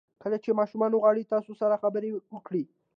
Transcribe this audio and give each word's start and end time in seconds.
کله 0.23 0.37
چې 0.43 0.57
ماشومان 0.59 0.91
وغواړي 0.93 1.29
تاسو 1.33 1.51
سره 1.61 1.81
خبرې 1.83 2.09
وکړي. 2.35 2.63